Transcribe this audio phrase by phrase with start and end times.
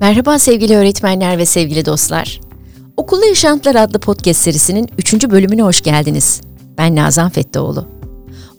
[0.00, 2.40] Merhaba sevgili öğretmenler ve sevgili dostlar.
[2.96, 5.30] Okulda Yaşantılar adlı podcast serisinin 3.
[5.30, 6.40] bölümüne hoş geldiniz.
[6.78, 7.86] Ben Nazan Fettaoğlu.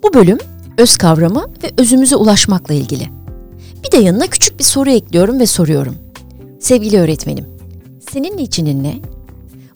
[0.04, 0.38] Bu bölüm
[0.78, 3.10] öz kavramı ve özümüze ulaşmakla ilgili.
[3.84, 5.96] Bir de yanına küçük bir soru ekliyorum ve soruyorum.
[6.60, 7.46] Sevgili öğretmenim,
[8.12, 9.00] senin içinin ne?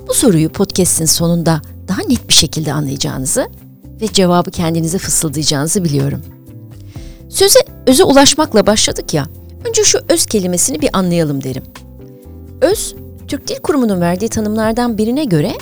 [0.08, 3.48] Bu soruyu podcast'in sonunda daha net bir şekilde anlayacağınızı
[4.02, 6.22] ve cevabı kendinize fısıldayacağınızı biliyorum.
[7.30, 9.26] Söze öze ulaşmakla başladık ya.
[9.68, 11.64] Önce şu öz kelimesini bir anlayalım derim.
[12.62, 12.96] Öz,
[13.28, 15.54] Türk Dil Kurumu'nun verdiği tanımlardan birine göre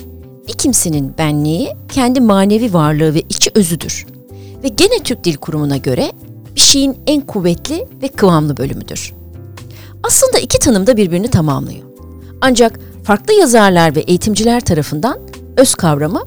[0.47, 4.05] bir kimsenin benliği kendi manevi varlığı ve içi özüdür.
[4.63, 6.11] Ve gene Türk Dil Kurumu'na göre
[6.55, 9.13] bir şeyin en kuvvetli ve kıvamlı bölümüdür.
[10.03, 11.83] Aslında iki tanım da birbirini tamamlıyor.
[12.41, 15.19] Ancak farklı yazarlar ve eğitimciler tarafından
[15.57, 16.23] öz kavramı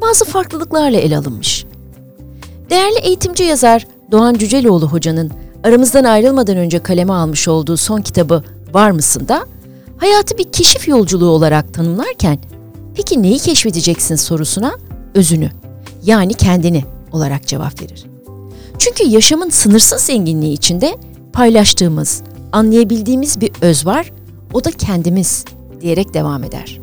[0.00, 1.66] bazı farklılıklarla ele alınmış.
[2.70, 5.32] Değerli eğitimci yazar Doğan Cüceloğlu hocanın
[5.66, 9.46] aramızdan ayrılmadan önce kaleme almış olduğu son kitabı Var mısın da
[9.96, 12.38] hayatı bir keşif yolculuğu olarak tanımlarken
[12.94, 14.74] peki neyi keşfedeceksin sorusuna
[15.14, 15.50] özünü
[16.04, 18.06] yani kendini olarak cevap verir.
[18.78, 20.96] Çünkü yaşamın sınırsız zenginliği içinde
[21.32, 22.22] paylaştığımız,
[22.52, 24.12] anlayabildiğimiz bir öz var,
[24.52, 25.44] o da kendimiz
[25.80, 26.80] diyerek devam eder.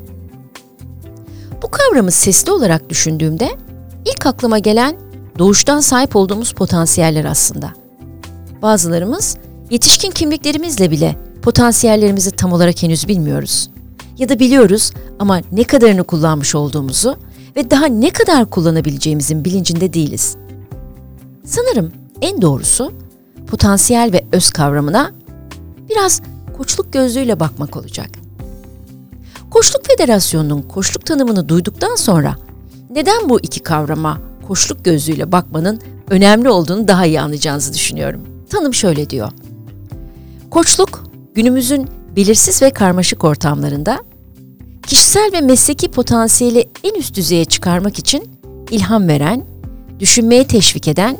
[1.62, 3.50] Bu kavramı sesli olarak düşündüğümde
[4.06, 4.96] ilk aklıma gelen
[5.40, 7.83] doğuştan sahip olduğumuz potansiyeller aslında.
[8.64, 9.38] Bazılarımız
[9.70, 13.70] yetişkin kimliklerimizle bile potansiyellerimizi tam olarak henüz bilmiyoruz.
[14.18, 17.16] Ya da biliyoruz ama ne kadarını kullanmış olduğumuzu
[17.56, 20.36] ve daha ne kadar kullanabileceğimizin bilincinde değiliz.
[21.46, 22.94] Sanırım en doğrusu
[23.48, 25.12] potansiyel ve öz kavramına
[25.90, 26.22] biraz
[26.58, 28.10] koçluk gözlüğüyle bakmak olacak.
[29.50, 32.36] Koçluk Federasyonu'nun koçluk tanımını duyduktan sonra
[32.90, 34.18] neden bu iki kavrama
[34.48, 38.33] koçluk gözlüğüyle bakmanın önemli olduğunu daha iyi anlayacağınızı düşünüyorum.
[38.54, 39.32] Tanım şöyle diyor.
[40.52, 41.04] Koçluk,
[41.36, 44.00] günümüzün belirsiz ve karmaşık ortamlarında
[44.88, 48.30] kişisel ve mesleki potansiyeli en üst düzeye çıkarmak için
[48.72, 49.46] ilham veren,
[50.00, 51.18] düşünmeye teşvik eden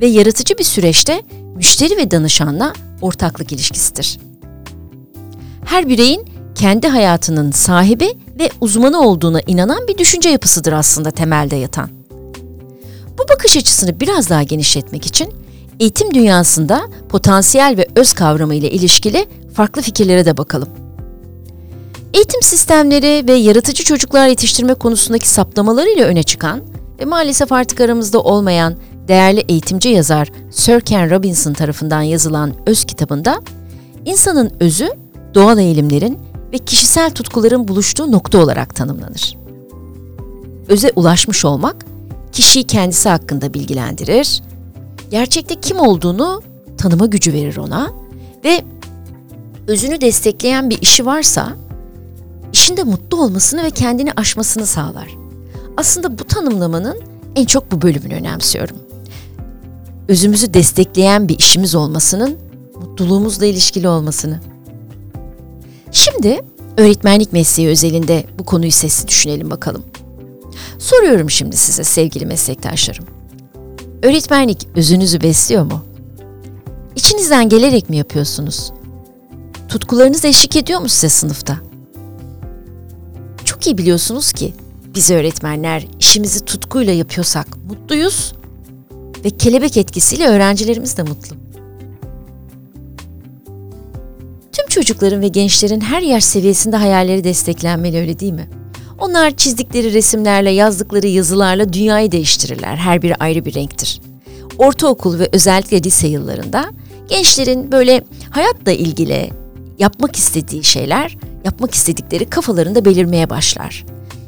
[0.00, 1.22] ve yaratıcı bir süreçte
[1.56, 4.18] müşteri ve danışanla ortaklık ilişkisidir.
[5.64, 11.90] Her bireyin kendi hayatının sahibi ve uzmanı olduğuna inanan bir düşünce yapısıdır aslında temelde yatan.
[13.18, 15.43] Bu bakış açısını biraz daha genişletmek için
[15.80, 20.68] eğitim dünyasında potansiyel ve öz kavramı ile ilişkili farklı fikirlere de bakalım.
[22.14, 26.62] Eğitim sistemleri ve yaratıcı çocuklar yetiştirme konusundaki saptamalarıyla öne çıkan
[27.00, 28.74] ve maalesef artık aramızda olmayan
[29.08, 33.40] değerli eğitimci yazar Sir Ken Robinson tarafından yazılan Öz kitabında
[34.04, 34.88] insanın özü
[35.34, 36.18] doğal eğilimlerin
[36.52, 39.36] ve kişisel tutkuların buluştuğu nokta olarak tanımlanır.
[40.68, 41.76] Öze ulaşmış olmak
[42.32, 44.42] kişiyi kendisi hakkında bilgilendirir,
[45.10, 46.42] gerçekte kim olduğunu
[46.78, 47.92] tanıma gücü verir ona
[48.44, 48.64] ve
[49.66, 51.56] özünü destekleyen bir işi varsa
[52.52, 55.08] işinde mutlu olmasını ve kendini aşmasını sağlar.
[55.76, 57.00] Aslında bu tanımlamanın
[57.36, 58.76] en çok bu bölümünü önemsiyorum.
[60.08, 62.38] Özümüzü destekleyen bir işimiz olmasının
[62.80, 64.40] mutluluğumuzla ilişkili olmasını.
[65.92, 66.40] Şimdi
[66.76, 69.84] öğretmenlik mesleği özelinde bu konuyu sesli düşünelim bakalım.
[70.78, 73.13] Soruyorum şimdi size sevgili meslektaşlarım.
[74.04, 75.84] Öğretmenlik özünüzü besliyor mu?
[76.96, 78.72] İçinizden gelerek mi yapıyorsunuz?
[79.68, 81.56] Tutkularınız eşlik ediyor mu size sınıfta?
[83.44, 84.54] Çok iyi biliyorsunuz ki
[84.94, 88.34] biz öğretmenler işimizi tutkuyla yapıyorsak mutluyuz
[89.24, 91.36] ve kelebek etkisiyle öğrencilerimiz de mutlu.
[94.52, 98.48] Tüm çocukların ve gençlerin her yaş seviyesinde hayalleri desteklenmeli öyle değil mi?
[98.98, 102.76] Onlar çizdikleri resimlerle, yazdıkları yazılarla dünyayı değiştirirler.
[102.76, 104.00] Her biri ayrı bir renktir.
[104.58, 106.64] Ortaokul ve özellikle lise yıllarında
[107.08, 109.30] gençlerin böyle hayatla ilgili
[109.78, 113.84] yapmak istediği şeyler, yapmak istedikleri kafalarında belirmeye başlar.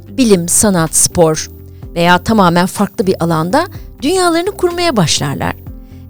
[0.09, 1.51] Bilim, sanat, spor
[1.95, 3.67] veya tamamen farklı bir alanda
[4.03, 5.57] dünyalarını kurmaya başlarlar.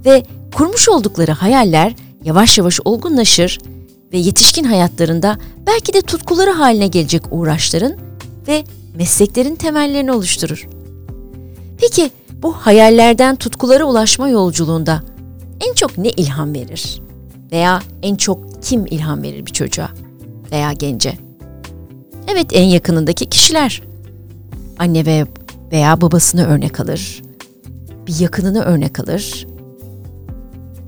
[0.05, 0.23] Ve
[0.55, 1.95] kurmuş oldukları hayaller
[2.25, 3.59] yavaş yavaş olgunlaşır
[4.13, 7.97] ve yetişkin hayatlarında belki de tutkuları haline gelecek uğraşların
[8.49, 8.65] ve
[8.95, 10.69] mesleklerin temellerini oluşturur.
[11.81, 12.11] Peki
[12.43, 15.03] bu hayallerden tutkulara ulaşma yolculuğunda
[15.69, 17.03] en çok ne ilham verir?
[17.53, 19.89] Veya en çok kim ilham verir bir çocuğa
[20.53, 21.13] veya gence?
[22.29, 23.83] Evet en yakınındaki kişiler.
[24.79, 25.27] Anne ve
[25.73, 27.23] veya babasını örnek alır.
[28.07, 29.47] Bir yakınını örnek alır.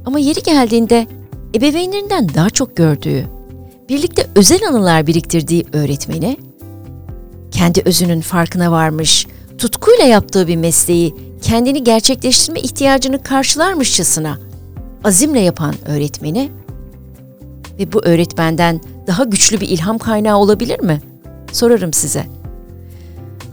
[0.06, 1.06] Ama yeri geldiğinde
[1.54, 3.26] ebeveynlerinden daha çok gördüğü,
[3.88, 6.37] birlikte özel anılar biriktirdiği öğretmeni
[7.58, 9.26] kendi özünün farkına varmış,
[9.58, 14.38] tutkuyla yaptığı bir mesleği kendini gerçekleştirme ihtiyacını karşılarmışçasına
[15.05, 16.50] azimle yapan öğretmeni
[17.78, 21.00] ve bu öğretmenden daha güçlü bir ilham kaynağı olabilir mi?
[21.52, 22.26] Sorarım size.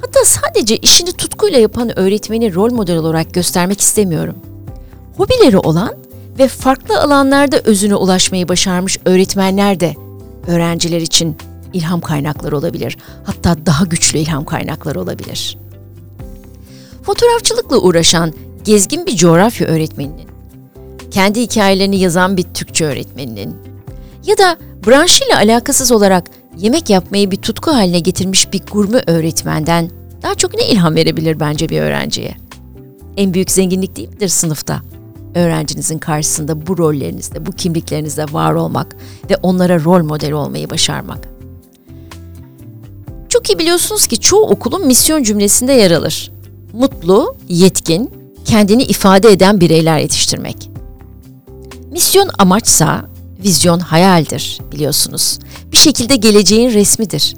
[0.01, 4.35] Hatta sadece işini tutkuyla yapan öğretmeni rol model olarak göstermek istemiyorum.
[5.17, 5.93] Hobileri olan
[6.39, 9.95] ve farklı alanlarda özüne ulaşmayı başarmış öğretmenler de
[10.47, 11.37] öğrenciler için
[11.75, 12.97] ilham kaynakları olabilir.
[13.23, 15.57] Hatta daha güçlü ilham kaynakları olabilir.
[17.03, 18.33] Fotoğrafçılıkla uğraşan
[18.63, 20.27] gezgin bir coğrafya öğretmeninin,
[21.11, 23.55] kendi hikayelerini yazan bir Türkçe öğretmeninin
[24.25, 24.57] ya da
[24.87, 26.23] branşıyla alakasız olarak
[26.57, 29.89] yemek yapmayı bir tutku haline getirmiş bir gurme öğretmenden
[30.23, 32.35] daha çok ne ilham verebilir bence bir öğrenciye?
[33.17, 34.81] En büyük zenginlik değil midir sınıfta?
[35.35, 38.95] Öğrencinizin karşısında bu rollerinizde, bu kimliklerinizde var olmak
[39.29, 41.34] ve onlara rol model olmayı başarmak.
[43.35, 46.31] Çok iyi biliyorsunuz ki çoğu okulun misyon cümlesinde yer alır.
[46.73, 48.11] Mutlu, yetkin,
[48.45, 50.69] kendini ifade eden bireyler yetiştirmek.
[51.91, 53.05] Misyon amaçsa
[53.43, 55.39] vizyon hayaldir biliyorsunuz.
[55.71, 57.35] Bir şekilde geleceğin resmidir.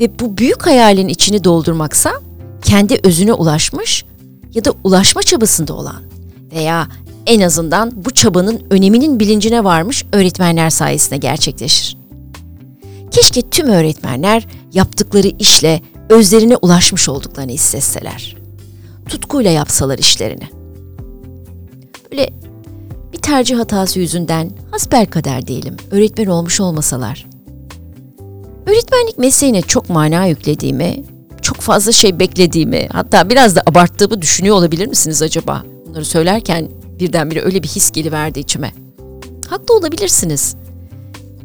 [0.00, 2.12] Ve bu büyük hayalin içini doldurmaksa
[2.62, 4.04] kendi özüne ulaşmış
[4.54, 6.02] ya da ulaşma çabasında olan
[6.52, 6.88] veya
[7.26, 12.05] en azından bu çabanın öneminin bilincine varmış öğretmenler sayesinde gerçekleşir.
[13.16, 18.36] Keşke tüm öğretmenler yaptıkları işle özlerine ulaşmış olduklarını hissetseler.
[19.08, 20.48] Tutkuyla yapsalar işlerini.
[22.12, 22.30] Böyle
[23.12, 27.26] bir tercih hatası yüzünden hasbelkader diyelim öğretmen olmuş olmasalar.
[28.66, 31.04] Öğretmenlik mesleğine çok mana yüklediğimi,
[31.42, 35.64] çok fazla şey beklediğimi, hatta biraz da abarttığımı düşünüyor olabilir misiniz acaba?
[35.86, 36.68] Bunları söylerken
[37.00, 38.72] birdenbire öyle bir his geliverdi içime.
[39.48, 40.56] Haklı olabilirsiniz.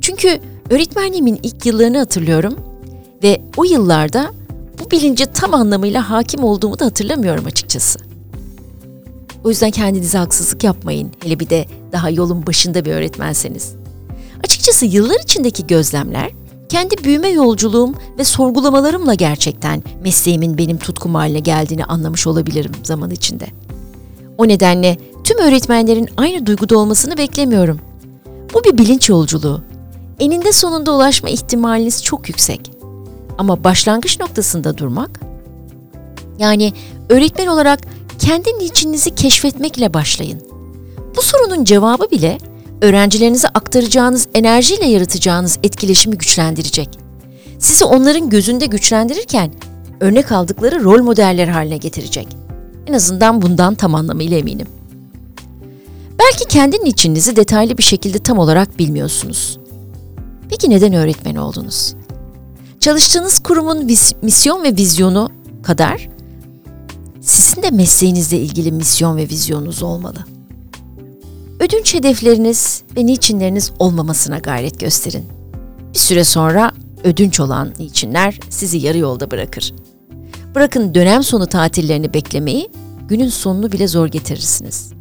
[0.02, 0.40] Çünkü
[0.72, 2.56] öğretmenliğimin ilk yıllarını hatırlıyorum
[3.24, 4.32] ve o yıllarda
[4.80, 8.00] bu bilince tam anlamıyla hakim olduğumu da hatırlamıyorum açıkçası.
[9.44, 11.12] O yüzden kendinize haksızlık yapmayın.
[11.24, 13.74] Hele bir de daha yolun başında bir öğretmenseniz.
[14.44, 16.32] Açıkçası yıllar içindeki gözlemler
[16.70, 23.48] kendi büyüme yolculuğum ve sorgulamalarımla gerçekten mesleğimin benim tutkum haline geldiğini anlamış olabilirim zaman içinde.
[24.38, 27.80] O nedenle tüm öğretmenlerin aynı duyguda olmasını beklemiyorum.
[28.54, 29.71] Bu bir bilinç yolculuğu.
[30.22, 32.72] Eninde sonunda ulaşma ihtimaliniz çok yüksek.
[33.38, 35.20] Ama başlangıç noktasında durmak,
[36.40, 36.74] yani
[37.10, 37.80] öğretmen olarak
[38.20, 40.42] kendi niçinizi keşfetmekle başlayın.
[41.18, 42.38] Bu sorunun cevabı bile
[42.82, 46.90] öğrencilerinize aktaracağınız enerjiyle yaratacağınız etkileşimi güçlendirecek.
[47.60, 49.52] Sizi onların gözünde güçlendirirken
[50.00, 52.28] örnek aldıkları rol modeller haline getirecek.
[52.88, 54.68] En azından bundan tam anlamıyla eminim.
[56.20, 59.61] Belki kendi niçinizi detaylı bir şekilde tam olarak bilmiyorsunuz.
[60.52, 61.96] Peki neden öğretmen oldunuz?
[62.80, 63.86] Çalıştığınız kurumun
[64.22, 65.30] misyon ve vizyonu
[65.64, 66.10] kadar
[67.22, 70.26] sizin de mesleğinizle ilgili misyon ve vizyonunuz olmalı.
[71.60, 75.26] Ödünç hedefleriniz ve niçinleriniz olmamasına gayret gösterin.
[75.94, 76.72] Bir süre sonra
[77.04, 79.74] ödünç olan niçinler sizi yarı yolda bırakır.
[80.56, 82.70] Bırakın dönem sonu tatillerini beklemeyi,
[83.08, 84.94] günün sonunu bile zor getirirsiniz.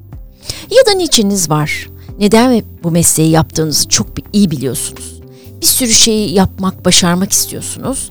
[0.71, 1.89] Ya da niçiniz var.
[2.19, 5.10] Neden bu mesleği yaptığınızı çok iyi biliyorsunuz.
[5.61, 8.11] Bir sürü şeyi yapmak, başarmak istiyorsunuz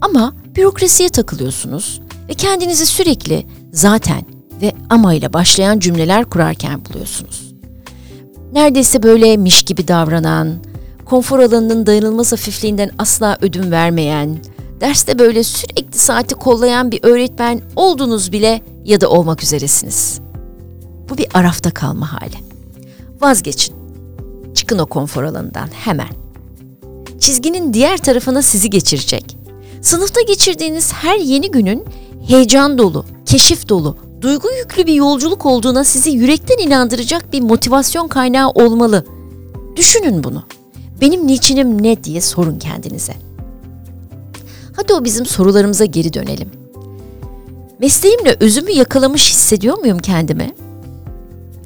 [0.00, 4.22] ama bürokrasiye takılıyorsunuz ve kendinizi sürekli zaten
[4.62, 7.54] ve ama ile başlayan cümleler kurarken buluyorsunuz.
[8.52, 10.54] Neredeyse böylemiş gibi davranan,
[11.04, 14.38] konfor alanının dayanılmaz hafifliğinden asla ödün vermeyen,
[14.80, 20.20] derste böyle sürekli saati kollayan bir öğretmen oldunuz bile ya da olmak üzeresiniz.
[21.08, 22.36] Bu bir arafta kalma hali.
[23.20, 23.76] Vazgeçin.
[24.54, 26.27] Çıkın o konfor alanından hemen.
[27.20, 29.36] Çizginin diğer tarafına sizi geçirecek.
[29.82, 31.84] Sınıfta geçirdiğiniz her yeni günün
[32.26, 38.50] heyecan dolu, keşif dolu, duygu yüklü bir yolculuk olduğuna sizi yürekten inandıracak bir motivasyon kaynağı
[38.50, 39.06] olmalı.
[39.76, 40.42] Düşünün bunu.
[41.00, 43.14] Benim niçinim ne diye sorun kendinize.
[44.76, 46.50] Hadi o bizim sorularımıza geri dönelim.
[47.78, 50.54] Mesleğimle özümü yakalamış hissediyor muyum kendimi?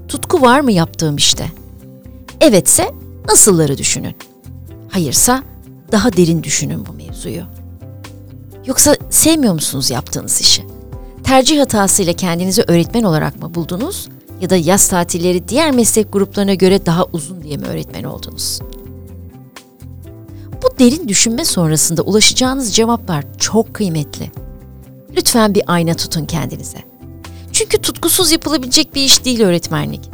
[0.09, 1.47] Tutku var mı yaptığım işte?
[2.40, 2.94] Evetse
[3.28, 4.14] nasılları düşünün.
[4.92, 5.42] Hayırsa
[5.92, 7.42] daha derin düşünün bu mevzuyu.
[8.66, 10.66] Yoksa sevmiyor musunuz yaptığınız işi?
[11.25, 14.08] Tercih hatasıyla kendinizi öğretmen olarak mı buldunuz
[14.40, 18.61] ya da yaz tatilleri diğer meslek gruplarına göre daha uzun diye mi öğretmen oldunuz?
[20.62, 24.30] Bu derin düşünme sonrasında ulaşacağınız cevaplar çok kıymetli.
[25.16, 26.78] Lütfen bir ayna tutun kendinize.
[27.52, 30.11] Çünkü tutkusuz yapılabilecek bir iş değil öğretmenlik.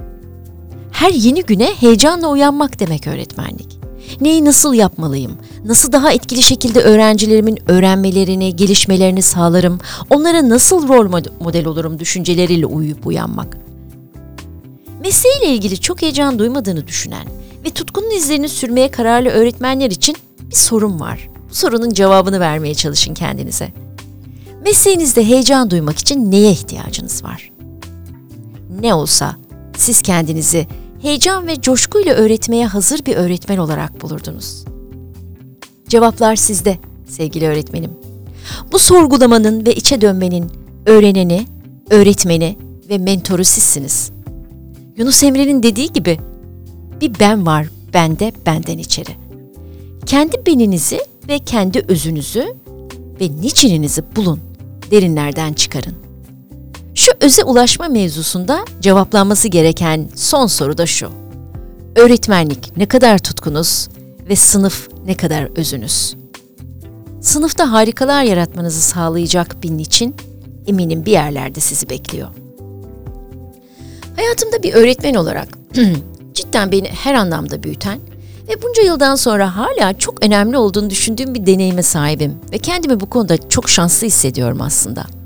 [0.93, 3.88] Her yeni güne heyecanla uyanmak demek öğretmenlik.
[4.21, 5.33] Neyi nasıl yapmalıyım?
[5.65, 9.79] Nasıl daha etkili şekilde öğrencilerimin öğrenmelerini, gelişmelerini sağlarım?
[10.11, 13.59] Onlara nasıl rol model olurum düşünceleriyle uyuyup uyanmak?
[15.01, 17.27] Mesleğiyle ilgili çok heyecan duymadığını düşünen
[17.65, 21.29] ve tutkunun izlerini sürmeye kararlı öğretmenler için bir sorun var.
[21.51, 23.73] Bu sorunun cevabını vermeye çalışın kendinize.
[24.65, 27.51] Mesleğinizde heyecan duymak için neye ihtiyacınız var?
[28.81, 29.37] Ne olsa
[29.77, 30.67] siz kendinizi
[31.03, 34.65] heyecan ve coşkuyla öğretmeye hazır bir öğretmen olarak bulurdunuz.
[35.89, 36.79] Cevaplar sizde
[37.09, 37.91] sevgili öğretmenim.
[38.73, 40.51] Bu sorgulamanın ve içe dönmenin
[40.87, 41.47] öğreneni,
[41.91, 42.57] öğretmeni
[42.89, 44.11] ve mentoru sizsiniz.
[44.97, 46.19] Yunus Emre'nin dediği gibi
[47.01, 49.11] bir ben var bende benden içeri.
[50.07, 52.47] Kendi beninizi ve kendi özünüzü
[53.21, 54.41] ve niçininizi bulun,
[54.91, 56.08] derinlerden çıkarın.
[57.09, 61.11] Şu öze ulaşma mevzusunda cevaplanması gereken son soru da şu.
[61.97, 63.89] Öğretmenlik ne kadar tutkunuz
[64.29, 66.17] ve sınıf ne kadar özünüz?
[67.21, 70.17] Sınıfta harikalar yaratmanızı sağlayacak bir niçin
[70.67, 72.29] eminim bir yerlerde sizi bekliyor.
[74.17, 75.49] Hayatımda bir öğretmen olarak
[76.35, 78.01] cidden beni her anlamda büyüten
[78.49, 83.07] ve bunca yıldan sonra hala çok önemli olduğunu düşündüğüm bir deneyime sahibim ve kendimi bu
[83.11, 85.18] konuda çok şanslı hissediyorum aslında.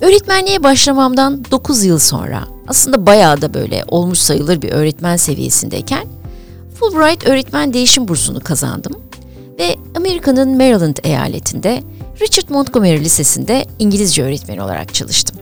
[0.00, 6.06] Öğretmenliğe başlamamdan 9 yıl sonra aslında bayağı da böyle olmuş sayılır bir öğretmen seviyesindeyken
[6.74, 8.92] Fulbright öğretmen değişim bursunu kazandım
[9.58, 11.82] ve Amerika'nın Maryland eyaletinde
[12.20, 15.36] Richard Montgomery Lisesi'nde İngilizce öğretmeni olarak çalıştım.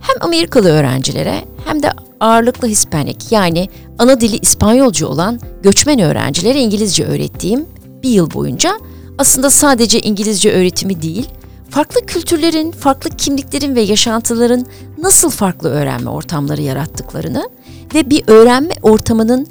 [0.00, 3.68] Hem Amerikalı öğrencilere hem de ağırlıklı Hispanik yani
[3.98, 7.66] ana dili İspanyolcu olan göçmen öğrencilere İngilizce öğrettiğim
[8.02, 8.72] bir yıl boyunca
[9.18, 11.28] aslında sadece İngilizce öğretimi değil,
[11.70, 14.66] farklı kültürlerin, farklı kimliklerin ve yaşantıların
[14.98, 17.48] nasıl farklı öğrenme ortamları yarattıklarını
[17.94, 19.46] ve bir öğrenme ortamının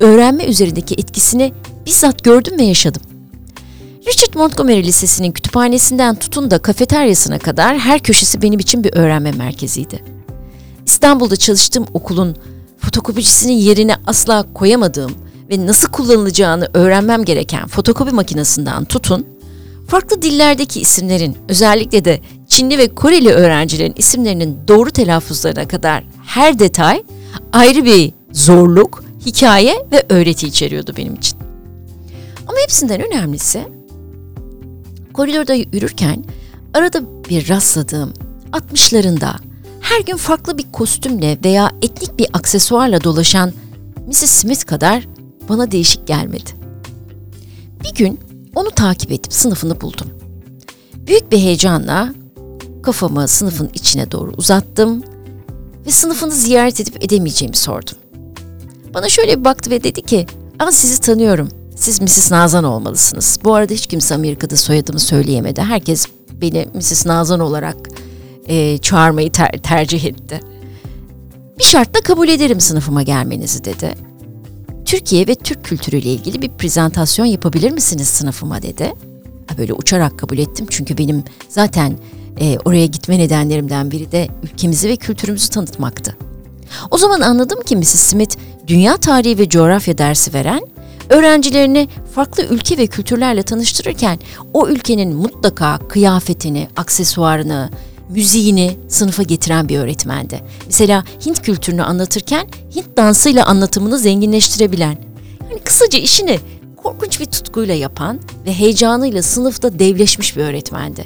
[0.00, 1.52] öğrenme üzerindeki etkisini
[1.86, 3.02] bizzat gördüm ve yaşadım.
[4.08, 10.04] Richard Montgomery Lisesi'nin kütüphanesinden tutun da kafeteryasına kadar her köşesi benim için bir öğrenme merkeziydi.
[10.86, 12.36] İstanbul'da çalıştığım okulun
[12.78, 15.12] fotokopicisinin yerine asla koyamadığım
[15.50, 19.26] ve nasıl kullanılacağını öğrenmem gereken fotokopi makinesinden tutun,
[19.88, 27.02] farklı dillerdeki isimlerin özellikle de Çinli ve Koreli öğrencilerin isimlerinin doğru telaffuzlarına kadar her detay
[27.52, 31.38] ayrı bir zorluk, hikaye ve öğreti içeriyordu benim için.
[32.48, 33.62] Ama hepsinden önemlisi
[35.12, 36.24] koridorda yürürken
[36.74, 38.12] arada bir rastladığım
[38.52, 39.34] 60'larında
[39.80, 43.52] her gün farklı bir kostümle veya etnik bir aksesuarla dolaşan
[44.06, 44.30] Mrs.
[44.30, 45.08] Smith kadar
[45.48, 46.50] bana değişik gelmedi.
[47.84, 48.20] Bir gün
[48.58, 50.08] onu takip edip sınıfını buldum.
[50.94, 52.14] Büyük bir heyecanla
[52.82, 55.02] kafamı sınıfın içine doğru uzattım
[55.86, 57.94] ve sınıfını ziyaret edip edemeyeceğimi sordum.
[58.94, 60.26] Bana şöyle bir baktı ve dedi ki,
[60.58, 61.48] ama sizi tanıyorum.
[61.76, 62.30] Siz Mrs.
[62.30, 63.38] Nazan olmalısınız.
[63.44, 65.60] Bu arada hiç kimse Amerika'da soyadımı söyleyemedi.
[65.60, 67.06] Herkes beni Mrs.
[67.06, 67.76] Nazan olarak
[68.46, 70.40] e, çağırmayı ter- tercih etti.
[71.58, 74.07] Bir şartla kabul ederim sınıfıma gelmenizi dedi.
[74.88, 78.92] Türkiye ve Türk kültürüyle ilgili bir prezentasyon yapabilir misiniz sınıfıma dedi.
[79.58, 81.98] Böyle uçarak kabul ettim çünkü benim zaten
[82.40, 86.16] e, oraya gitme nedenlerimden biri de ülkemizi ve kültürümüzü tanıtmaktı.
[86.90, 87.86] O zaman anladım ki Mrs.
[87.86, 90.60] Smith dünya tarihi ve coğrafya dersi veren
[91.08, 94.18] öğrencilerini farklı ülke ve kültürlerle tanıştırırken
[94.54, 97.70] o ülkenin mutlaka kıyafetini, aksesuarını,
[98.08, 100.40] müziğini sınıfa getiren bir öğretmendi.
[100.66, 102.46] Mesela Hint kültürünü anlatırken
[102.76, 104.98] Hint dansıyla anlatımını zenginleştirebilen.
[105.50, 106.40] Yani kısaca işini
[106.76, 111.04] korkunç bir tutkuyla yapan ve heyecanıyla sınıfta devleşmiş bir öğretmendi.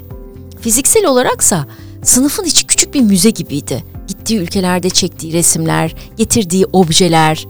[0.60, 1.66] Fiziksel olaraksa
[2.02, 3.84] sınıfın içi küçük bir müze gibiydi.
[4.08, 7.46] Gittiği ülkelerde çektiği resimler, getirdiği objeler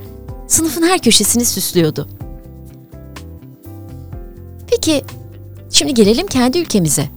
[0.49, 2.09] sınıfın her köşesini süslüyordu.
[4.71, 5.04] Peki
[5.71, 7.09] şimdi gelelim kendi ülkemize.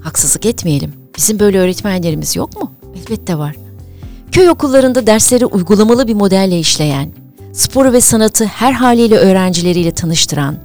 [0.00, 1.03] Haksızlık etmeyelim.
[1.16, 2.72] Bizim böyle öğretmenlerimiz yok mu?
[2.96, 3.56] Elbette var.
[4.32, 7.12] Köy okullarında dersleri uygulamalı bir modelle işleyen,
[7.52, 10.56] sporu ve sanatı her haliyle öğrencileriyle tanıştıran,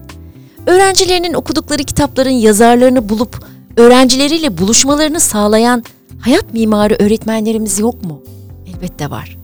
[0.67, 3.45] öğrencilerinin okudukları kitapların yazarlarını bulup
[3.77, 5.83] öğrencileriyle buluşmalarını sağlayan
[6.19, 8.23] hayat mimarı öğretmenlerimiz yok mu?
[8.67, 9.37] Elbette var.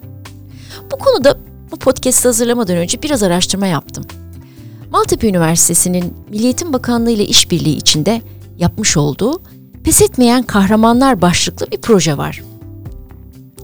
[0.91, 1.37] Bu konuda
[1.71, 4.05] bu podcast hazırlamadan önce biraz araştırma yaptım.
[4.91, 8.21] Maltepe Üniversitesi'nin Milli Eğitim Bakanlığı ile işbirliği içinde
[8.57, 9.41] yapmış olduğu
[9.85, 12.43] Pes Etmeyen Kahramanlar başlıklı bir proje var.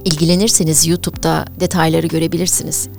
[0.06, 2.90] İlgilenirseniz YouTube'da detayları görebilirsiniz.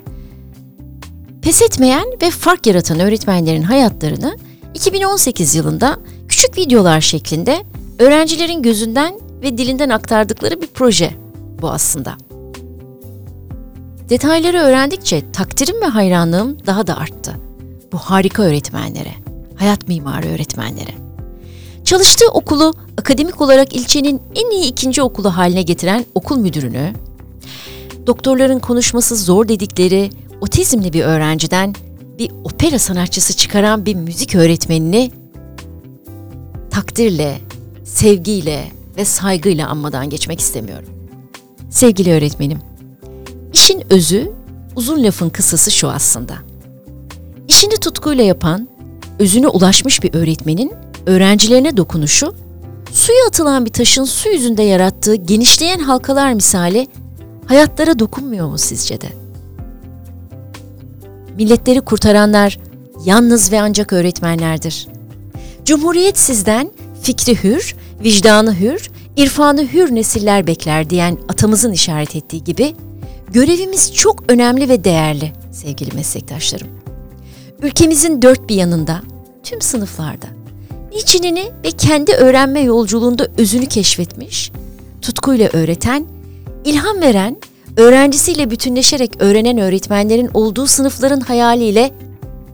[1.43, 4.37] Pes etmeyen ve fark yaratan öğretmenlerin hayatlarını
[4.75, 5.99] 2018 yılında
[6.29, 7.63] küçük videolar şeklinde
[7.99, 11.11] öğrencilerin gözünden ve dilinden aktardıkları bir proje
[11.63, 12.17] bu aslında.
[14.09, 17.37] Detayları öğrendikçe takdirim ve hayranlığım daha da arttı.
[17.93, 19.15] Bu harika öğretmenlere,
[19.57, 21.02] hayat mimarı öğretmenlere.
[21.93, 26.93] Çalıştığı okulu akademik olarak ilçenin en iyi ikinci okulu haline getiren okul müdürünü,
[28.07, 31.75] doktorların konuşması zor dedikleri otizmli bir öğrenciden
[32.19, 35.11] bir opera sanatçısı çıkaran bir müzik öğretmenini
[36.71, 37.39] takdirle,
[37.85, 38.65] sevgiyle
[38.97, 40.89] ve saygıyla anmadan geçmek istemiyorum.
[41.71, 42.59] Sevgili öğretmenim,
[43.53, 44.33] işin özü
[44.77, 46.35] uzun lafın kısası şu aslında.
[47.49, 48.69] İşini tutkuyla yapan,
[49.19, 50.73] özüne ulaşmış bir öğretmenin
[51.07, 52.35] öğrencilerine dokunuşu,
[52.93, 56.87] suya atılan bir taşın su yüzünde yarattığı genişleyen halkalar misali
[57.47, 59.07] hayatlara dokunmuyor mu sizce de?
[61.37, 62.59] Milletleri kurtaranlar
[63.05, 64.89] yalnız ve ancak öğretmenlerdir.
[65.65, 66.71] Cumhuriyet sizden
[67.03, 72.75] fikri hür, vicdanı hür, irfanı hür nesiller bekler diyen atamızın işaret ettiği gibi
[73.33, 76.69] görevimiz çok önemli ve değerli sevgili meslektaşlarım.
[77.63, 79.03] Ülkemizin dört bir yanında,
[79.43, 80.42] tüm sınıflarda
[80.95, 84.53] niçinini ve kendi öğrenme yolculuğunda özünü keşfetmiş,
[85.03, 86.07] tutkuyla öğreten,
[86.65, 87.37] ilham veren,
[87.77, 91.91] öğrencisiyle bütünleşerek öğrenen öğretmenlerin olduğu sınıfların hayaliyle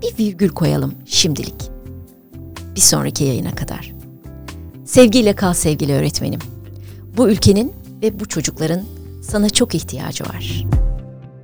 [0.02, 1.70] bir virgül koyalım şimdilik.
[2.74, 3.92] Bir sonraki yayına kadar.
[4.84, 6.40] Sevgiyle kal sevgili öğretmenim.
[7.16, 8.82] Bu ülkenin ve bu çocukların
[9.22, 10.87] sana çok ihtiyacı var.''